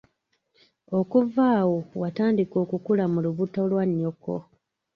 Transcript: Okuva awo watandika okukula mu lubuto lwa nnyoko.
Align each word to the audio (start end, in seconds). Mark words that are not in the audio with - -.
Okuva 0.99 1.43
awo 1.59 1.77
watandika 2.01 2.55
okukula 2.63 3.03
mu 3.11 3.19
lubuto 3.25 3.59
lwa 3.71 3.83
nnyoko. 3.89 4.35